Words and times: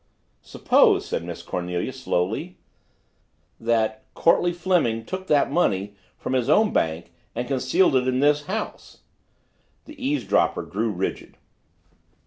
"Suppose," 0.41 1.05
said 1.05 1.23
Miss 1.23 1.43
Cornelia 1.43 1.93
slowly, 1.93 2.57
"that 3.59 4.03
Courtleigh 4.15 4.51
Fleming 4.55 5.05
took 5.05 5.27
that 5.27 5.51
money 5.51 5.93
from 6.17 6.33
his 6.33 6.49
own 6.49 6.73
bank 6.73 7.11
and 7.35 7.47
concealed 7.47 7.95
it 7.95 8.07
in 8.07 8.19
this 8.19 8.47
house?" 8.47 9.01
The 9.85 10.03
eavesdropper 10.03 10.63
grew 10.63 10.89
rigid. 10.89 11.37